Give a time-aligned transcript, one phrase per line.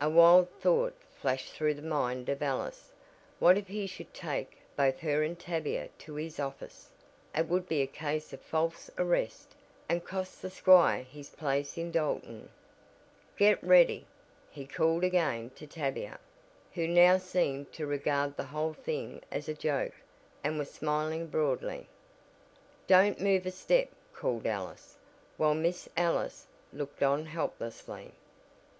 [0.00, 2.92] A wild thought flashed through the mind of Alice.
[3.40, 6.90] What if he should take both her and Tavia to his office!
[7.36, 9.56] It would be a case of false arrest,
[9.88, 12.48] and cost the squire his place in Dalton!
[13.36, 14.06] "Get ready!"
[14.52, 16.20] he called again to Tavia,
[16.74, 19.94] who now seemed to regard the whole thing as a joke,
[20.44, 21.88] and was smiling broadly.
[22.86, 24.96] "Don't move a step!" called Alice,
[25.36, 28.12] while Miss Ellis looked on helplessly.